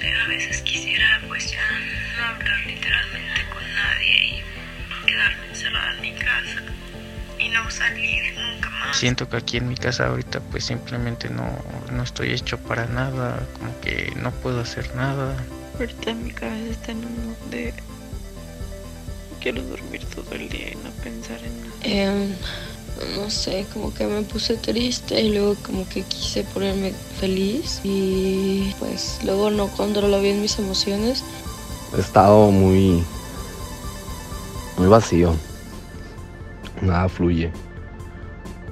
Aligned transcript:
sé, 0.00 0.12
a 0.12 0.26
veces 0.28 0.62
quisiera 0.62 1.20
pues 1.28 1.50
ya 1.50 1.62
no 2.18 2.24
hablar 2.24 2.66
literalmente 2.66 3.40
con 3.52 3.62
nadie 3.74 4.42
y 5.02 5.06
quedarme 5.06 5.46
encerrada 5.48 5.94
en 5.94 6.00
mi 6.00 6.12
casa 6.14 6.62
y 7.38 7.48
no 7.48 7.70
salir 7.70 8.34
nunca 8.34 8.70
más. 8.70 8.96
Siento 8.96 9.28
que 9.28 9.36
aquí 9.36 9.56
en 9.58 9.68
mi 9.68 9.76
casa 9.76 10.06
ahorita 10.06 10.40
pues 10.40 10.64
simplemente 10.64 11.28
no, 11.30 11.64
no 11.90 12.02
estoy 12.02 12.32
hecho 12.32 12.58
para 12.58 12.86
nada, 12.86 13.46
como 13.58 13.78
que 13.80 14.12
no 14.16 14.30
puedo 14.30 14.60
hacer 14.60 14.94
nada. 14.94 15.36
Ahorita 15.78 16.14
mi 16.14 16.30
cabeza 16.32 16.70
está 16.70 16.92
en 16.92 17.04
un 17.04 17.26
mood 17.26 17.36
de 17.50 17.74
quiero 19.40 19.62
dormir 19.62 20.04
todo 20.14 20.34
el 20.34 20.48
día 20.48 20.72
y 20.72 20.76
no 20.76 20.90
pensar 21.02 21.40
en 21.42 21.60
nada. 21.60 21.74
Em, 21.82 22.34
no 23.16 23.30
sé, 23.30 23.66
como 23.72 23.92
que 23.92 24.06
me 24.06 24.22
puse 24.22 24.56
triste 24.56 25.20
y 25.20 25.32
luego 25.32 25.56
como 25.62 25.88
que 25.88 26.02
quise 26.02 26.44
ponerme 26.44 26.92
feliz 26.92 27.80
y 27.84 28.74
pues 28.78 29.20
luego 29.24 29.50
no 29.50 29.68
controlo 29.68 30.20
bien 30.20 30.40
mis 30.40 30.58
emociones. 30.58 31.24
He 31.96 32.00
estado 32.00 32.50
muy, 32.50 33.02
muy 34.76 34.86
vacío. 34.88 35.34
Nada 36.80 37.08
fluye. 37.08 37.52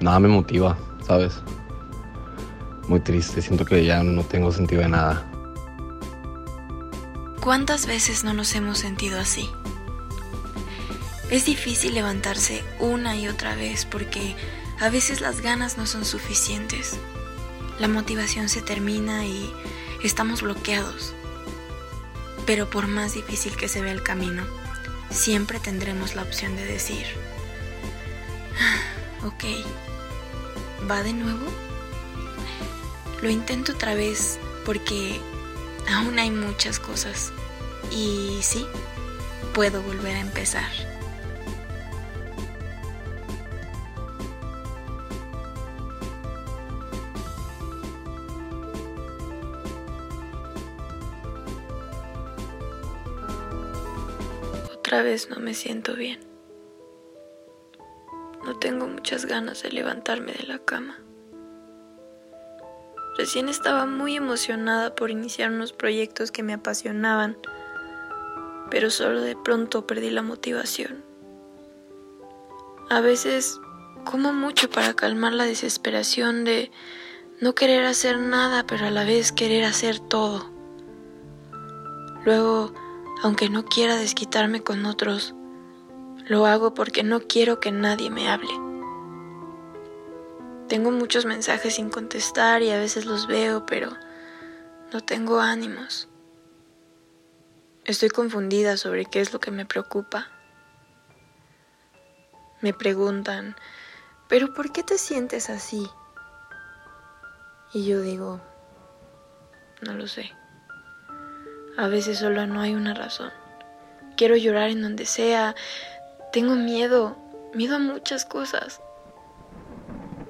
Nada 0.00 0.20
me 0.20 0.28
motiva, 0.28 0.78
¿sabes? 1.06 1.34
Muy 2.88 3.00
triste, 3.00 3.42
siento 3.42 3.64
que 3.64 3.84
ya 3.84 4.02
no 4.02 4.22
tengo 4.24 4.50
sentido 4.50 4.82
de 4.82 4.88
nada. 4.88 5.26
¿Cuántas 7.40 7.86
veces 7.86 8.24
no 8.24 8.32
nos 8.32 8.54
hemos 8.54 8.78
sentido 8.78 9.18
así? 9.18 9.48
Es 11.30 11.44
difícil 11.44 11.94
levantarse 11.94 12.64
una 12.80 13.14
y 13.14 13.28
otra 13.28 13.54
vez 13.54 13.84
porque 13.84 14.34
a 14.80 14.90
veces 14.90 15.20
las 15.20 15.40
ganas 15.40 15.78
no 15.78 15.86
son 15.86 16.04
suficientes. 16.04 16.98
La 17.78 17.86
motivación 17.86 18.48
se 18.48 18.62
termina 18.62 19.24
y 19.24 19.48
estamos 20.02 20.42
bloqueados. 20.42 21.14
Pero 22.46 22.68
por 22.68 22.88
más 22.88 23.14
difícil 23.14 23.56
que 23.56 23.68
se 23.68 23.80
vea 23.80 23.92
el 23.92 24.02
camino, 24.02 24.42
siempre 25.10 25.60
tendremos 25.60 26.16
la 26.16 26.22
opción 26.22 26.56
de 26.56 26.64
decir, 26.64 27.06
"Ah, 28.58 29.26
ok, 29.26 29.44
¿va 30.90 31.04
de 31.04 31.12
nuevo? 31.12 31.46
Lo 33.22 33.30
intento 33.30 33.72
otra 33.72 33.94
vez 33.94 34.40
porque 34.66 35.20
aún 35.88 36.18
hay 36.18 36.32
muchas 36.32 36.80
cosas 36.80 37.32
y 37.92 38.40
sí, 38.42 38.66
puedo 39.54 39.80
volver 39.82 40.16
a 40.16 40.20
empezar. 40.20 40.99
Otra 54.90 55.04
vez 55.04 55.30
no 55.30 55.36
me 55.36 55.54
siento 55.54 55.94
bien. 55.94 56.18
No 58.44 58.58
tengo 58.58 58.88
muchas 58.88 59.24
ganas 59.24 59.62
de 59.62 59.70
levantarme 59.70 60.32
de 60.32 60.48
la 60.48 60.58
cama. 60.58 60.98
Recién 63.16 63.48
estaba 63.48 63.86
muy 63.86 64.16
emocionada 64.16 64.96
por 64.96 65.12
iniciar 65.12 65.52
unos 65.52 65.72
proyectos 65.72 66.32
que 66.32 66.42
me 66.42 66.54
apasionaban, 66.54 67.38
pero 68.68 68.90
solo 68.90 69.20
de 69.20 69.36
pronto 69.36 69.86
perdí 69.86 70.10
la 70.10 70.22
motivación. 70.22 71.04
A 72.90 73.00
veces 73.00 73.60
como 74.04 74.32
mucho 74.32 74.70
para 74.70 74.94
calmar 74.94 75.34
la 75.34 75.44
desesperación 75.44 76.42
de 76.42 76.72
no 77.40 77.54
querer 77.54 77.86
hacer 77.86 78.18
nada, 78.18 78.66
pero 78.66 78.86
a 78.86 78.90
la 78.90 79.04
vez 79.04 79.30
querer 79.30 79.62
hacer 79.62 80.00
todo. 80.00 80.50
Luego, 82.24 82.74
aunque 83.22 83.50
no 83.50 83.64
quiera 83.64 83.96
desquitarme 83.96 84.62
con 84.62 84.86
otros, 84.86 85.34
lo 86.26 86.46
hago 86.46 86.74
porque 86.74 87.02
no 87.02 87.20
quiero 87.20 87.60
que 87.60 87.72
nadie 87.72 88.10
me 88.10 88.30
hable. 88.30 88.52
Tengo 90.68 90.90
muchos 90.90 91.26
mensajes 91.26 91.74
sin 91.74 91.90
contestar 91.90 92.62
y 92.62 92.70
a 92.70 92.78
veces 92.78 93.04
los 93.04 93.26
veo, 93.26 93.66
pero 93.66 93.90
no 94.92 95.00
tengo 95.00 95.40
ánimos. 95.40 96.08
Estoy 97.84 98.08
confundida 98.08 98.76
sobre 98.76 99.04
qué 99.04 99.20
es 99.20 99.32
lo 99.32 99.40
que 99.40 99.50
me 99.50 99.66
preocupa. 99.66 100.28
Me 102.60 102.72
preguntan, 102.72 103.56
¿pero 104.28 104.54
por 104.54 104.70
qué 104.70 104.82
te 104.82 104.96
sientes 104.96 105.50
así? 105.50 105.90
Y 107.72 107.86
yo 107.86 108.00
digo, 108.00 108.40
no 109.82 109.94
lo 109.94 110.06
sé. 110.06 110.30
A 111.76 111.88
veces 111.88 112.18
solo 112.18 112.46
no 112.46 112.60
hay 112.60 112.74
una 112.74 112.94
razón. 112.94 113.30
Quiero 114.16 114.36
llorar 114.36 114.70
en 114.70 114.82
donde 114.82 115.06
sea. 115.06 115.54
Tengo 116.32 116.54
miedo, 116.54 117.16
miedo 117.54 117.76
a 117.76 117.78
muchas 117.78 118.24
cosas. 118.24 118.80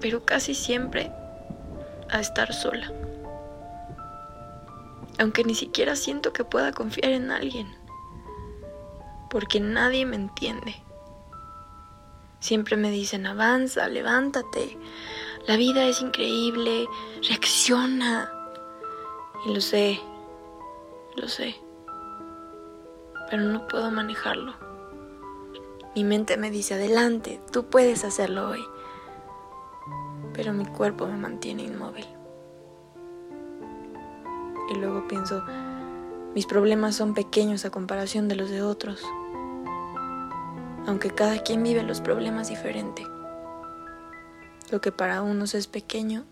Pero 0.00 0.24
casi 0.24 0.54
siempre 0.54 1.10
a 2.10 2.20
estar 2.20 2.52
sola. 2.52 2.92
Aunque 5.18 5.44
ni 5.44 5.54
siquiera 5.54 5.96
siento 5.96 6.32
que 6.32 6.44
pueda 6.44 6.72
confiar 6.72 7.12
en 7.12 7.30
alguien. 7.30 7.68
Porque 9.30 9.60
nadie 9.60 10.06
me 10.06 10.16
entiende. 10.16 10.76
Siempre 12.40 12.76
me 12.76 12.90
dicen, 12.90 13.26
avanza, 13.26 13.88
levántate. 13.88 14.78
La 15.46 15.56
vida 15.56 15.86
es 15.86 16.00
increíble, 16.00 16.86
reacciona. 17.26 18.30
Y 19.46 19.54
lo 19.54 19.60
sé, 19.60 20.00
lo 21.16 21.28
sé. 21.28 21.56
Pero 23.30 23.42
no 23.42 23.66
puedo 23.68 23.90
manejarlo. 23.90 24.54
Mi 25.94 26.04
mente 26.04 26.36
me 26.36 26.50
dice, 26.50 26.74
adelante, 26.74 27.40
tú 27.52 27.66
puedes 27.66 28.04
hacerlo 28.04 28.48
hoy. 28.50 28.64
Pero 30.32 30.52
mi 30.52 30.66
cuerpo 30.66 31.06
me 31.06 31.16
mantiene 31.16 31.62
inmóvil. 31.62 32.06
Y 34.70 34.74
luego 34.74 35.06
pienso, 35.06 35.44
mis 36.34 36.46
problemas 36.46 36.96
son 36.96 37.14
pequeños 37.14 37.64
a 37.64 37.70
comparación 37.70 38.28
de 38.28 38.36
los 38.36 38.50
de 38.50 38.62
otros. 38.62 39.02
Aunque 40.86 41.10
cada 41.10 41.38
quien 41.42 41.62
vive 41.62 41.82
los 41.82 42.00
problemas 42.00 42.48
diferente. 42.48 43.06
Lo 44.70 44.80
que 44.80 44.90
para 44.90 45.22
unos 45.22 45.54
es 45.54 45.68
pequeño, 45.68 46.24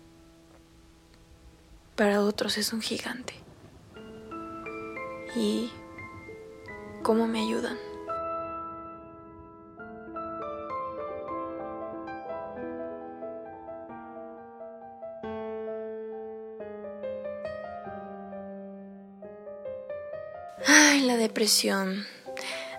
para 1.95 2.21
otros 2.21 2.57
es 2.57 2.73
un 2.73 2.81
gigante. 2.81 3.42
¿Y 5.35 5.71
cómo 7.01 7.27
me 7.27 7.41
ayudan? 7.41 7.77
Ay, 20.65 21.01
la 21.01 21.17
depresión, 21.17 22.05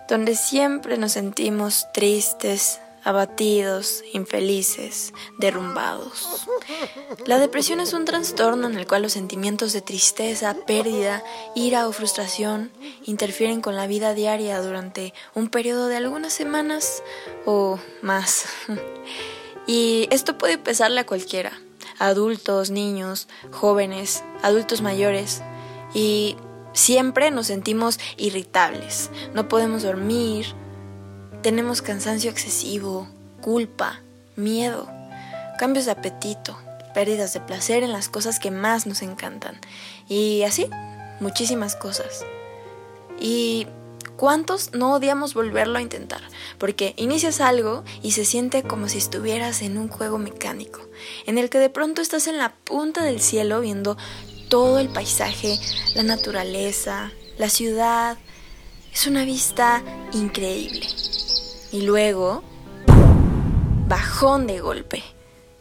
donde 0.07 0.35
siempre 0.35 0.97
nos 0.97 1.11
sentimos 1.11 1.91
tristes, 1.93 2.79
abatidos, 3.05 4.03
infelices, 4.11 5.13
derrumbados. 5.37 6.45
La 7.25 7.39
depresión 7.39 7.79
es 7.79 7.93
un 7.93 8.03
trastorno 8.03 8.67
en 8.67 8.75
el 8.77 8.87
cual 8.87 9.03
los 9.03 9.13
sentimientos 9.13 9.71
de 9.71 9.81
tristeza, 9.81 10.55
pérdida, 10.65 11.23
ira 11.55 11.87
o 11.87 11.93
frustración 11.93 12.71
interfieren 13.05 13.61
con 13.61 13.75
la 13.75 13.87
vida 13.87 14.13
diaria 14.13 14.59
durante 14.61 15.13
un 15.35 15.49
periodo 15.49 15.87
de 15.87 15.97
algunas 15.97 16.33
semanas 16.33 17.03
o 17.45 17.79
más. 18.01 18.45
Y 19.67 20.07
esto 20.11 20.37
puede 20.37 20.59
pesarle 20.59 20.99
a 20.99 21.07
cualquiera, 21.07 21.59
adultos, 21.97 22.69
niños, 22.69 23.27
jóvenes, 23.51 24.23
adultos 24.43 24.83
mayores. 24.83 25.41
Y 25.95 26.37
siempre 26.71 27.31
nos 27.31 27.47
sentimos 27.47 27.99
irritables, 28.17 29.09
no 29.33 29.47
podemos 29.47 29.81
dormir, 29.81 30.53
tenemos 31.45 31.83
cansancio 31.83 32.31
excesivo, 32.31 33.07
culpa, 33.39 34.01
miedo, 34.35 34.89
cambios 35.59 35.85
de 35.85 35.91
apetito, 35.91 36.57
pérdidas 36.95 37.35
de 37.35 37.39
placer 37.39 37.83
en 37.83 37.91
las 37.91 38.09
cosas 38.09 38.39
que 38.39 38.49
más 38.49 38.87
nos 38.87 39.03
encantan. 39.03 39.61
Y 40.09 40.41
así, 40.41 40.67
muchísimas 41.19 41.75
cosas. 41.75 42.25
¿Y 43.19 43.67
cuántos 44.17 44.73
no 44.73 44.93
odiamos 44.93 45.35
volverlo 45.35 45.77
a 45.77 45.83
intentar? 45.83 46.21
Porque 46.57 46.95
inicias 46.97 47.39
algo 47.41 47.83
y 48.01 48.13
se 48.13 48.25
siente 48.25 48.63
como 48.63 48.89
si 48.89 48.97
estuvieras 48.97 49.61
en 49.61 49.77
un 49.77 49.87
juego 49.87 50.17
mecánico, 50.17 50.81
en 51.27 51.37
el 51.37 51.51
que 51.51 51.59
de 51.59 51.69
pronto 51.69 52.01
estás 52.01 52.25
en 52.25 52.39
la 52.39 52.55
punta 52.55 53.03
del 53.03 53.21
cielo 53.21 53.61
viendo 53.61 53.97
todo 54.49 54.79
el 54.79 54.89
paisaje, 54.89 55.59
la 55.93 56.01
naturaleza, 56.01 57.11
la 57.37 57.49
ciudad. 57.49 58.17
Es 58.91 59.05
una 59.05 59.25
vista 59.25 59.83
increíble. 60.11 60.87
Y 61.75 61.81
luego, 61.81 62.41
bajón 63.89 64.47
de 64.47 64.61
golpe. 64.61 65.03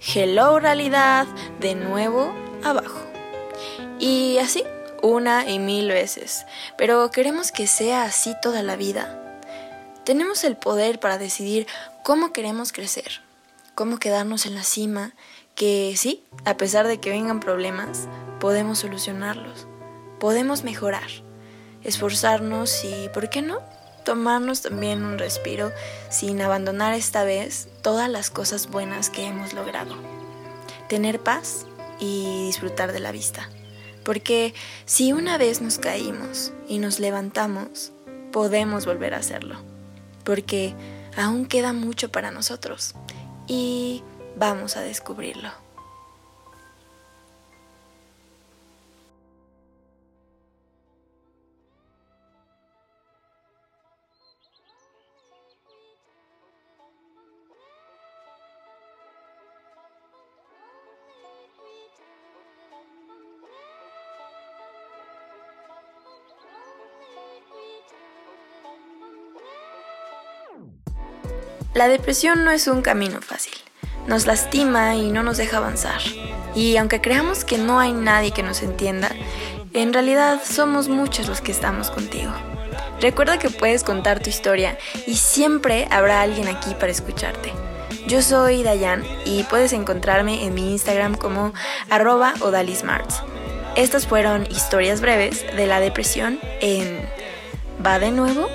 Hello 0.00 0.60
realidad, 0.60 1.26
de 1.58 1.74
nuevo 1.74 2.32
abajo. 2.62 3.00
Y 3.98 4.38
así, 4.38 4.62
una 5.02 5.50
y 5.50 5.58
mil 5.58 5.88
veces, 5.88 6.46
pero 6.78 7.10
queremos 7.10 7.50
que 7.50 7.66
sea 7.66 8.04
así 8.04 8.32
toda 8.40 8.62
la 8.62 8.76
vida. 8.76 9.40
Tenemos 10.04 10.44
el 10.44 10.56
poder 10.56 11.00
para 11.00 11.18
decidir 11.18 11.66
cómo 12.04 12.32
queremos 12.32 12.72
crecer, 12.72 13.20
cómo 13.74 13.98
quedarnos 13.98 14.46
en 14.46 14.54
la 14.54 14.62
cima, 14.62 15.14
que 15.56 15.94
sí, 15.96 16.22
a 16.44 16.56
pesar 16.56 16.86
de 16.86 17.00
que 17.00 17.10
vengan 17.10 17.40
problemas, 17.40 18.06
podemos 18.38 18.78
solucionarlos, 18.78 19.66
podemos 20.20 20.62
mejorar, 20.62 21.10
esforzarnos 21.82 22.84
y, 22.84 23.08
¿por 23.08 23.30
qué 23.30 23.42
no? 23.42 23.73
Tomarnos 24.04 24.60
también 24.60 25.02
un 25.02 25.18
respiro 25.18 25.72
sin 26.10 26.40
abandonar 26.42 26.92
esta 26.94 27.24
vez 27.24 27.68
todas 27.82 28.10
las 28.10 28.30
cosas 28.30 28.68
buenas 28.68 29.08
que 29.08 29.26
hemos 29.26 29.54
logrado. 29.54 29.94
Tener 30.88 31.20
paz 31.20 31.66
y 31.98 32.46
disfrutar 32.46 32.92
de 32.92 33.00
la 33.00 33.12
vista. 33.12 33.48
Porque 34.04 34.52
si 34.84 35.12
una 35.12 35.38
vez 35.38 35.62
nos 35.62 35.78
caímos 35.78 36.52
y 36.68 36.78
nos 36.78 37.00
levantamos, 37.00 37.92
podemos 38.30 38.84
volver 38.84 39.14
a 39.14 39.18
hacerlo. 39.18 39.56
Porque 40.22 40.74
aún 41.16 41.46
queda 41.46 41.72
mucho 41.72 42.12
para 42.12 42.30
nosotros 42.30 42.94
y 43.46 44.02
vamos 44.36 44.76
a 44.76 44.82
descubrirlo. 44.82 45.63
La 71.74 71.88
depresión 71.88 72.44
no 72.44 72.52
es 72.52 72.68
un 72.68 72.82
camino 72.82 73.20
fácil. 73.20 73.52
Nos 74.06 74.26
lastima 74.26 74.94
y 74.94 75.10
no 75.10 75.24
nos 75.24 75.38
deja 75.38 75.56
avanzar. 75.56 76.00
Y 76.54 76.76
aunque 76.76 77.00
creamos 77.00 77.44
que 77.44 77.58
no 77.58 77.80
hay 77.80 77.92
nadie 77.92 78.30
que 78.30 78.44
nos 78.44 78.62
entienda, 78.62 79.10
en 79.72 79.92
realidad 79.92 80.40
somos 80.44 80.88
muchos 80.88 81.26
los 81.26 81.40
que 81.40 81.50
estamos 81.50 81.90
contigo. 81.90 82.30
Recuerda 83.00 83.40
que 83.40 83.50
puedes 83.50 83.82
contar 83.82 84.20
tu 84.22 84.30
historia 84.30 84.78
y 85.08 85.16
siempre 85.16 85.88
habrá 85.90 86.20
alguien 86.20 86.46
aquí 86.46 86.74
para 86.74 86.92
escucharte. 86.92 87.52
Yo 88.06 88.22
soy 88.22 88.62
Dayan 88.62 89.02
y 89.24 89.42
puedes 89.42 89.72
encontrarme 89.72 90.44
en 90.44 90.54
mi 90.54 90.70
Instagram 90.70 91.16
como 91.16 91.52
arroba 91.90 92.34
odalismarts. 92.40 93.20
Estas 93.74 94.06
fueron 94.06 94.46
historias 94.46 95.00
breves 95.00 95.44
de 95.56 95.66
la 95.66 95.80
depresión 95.80 96.38
en 96.60 97.04
¿Va 97.84 97.98
de 97.98 98.12
nuevo? 98.12 98.48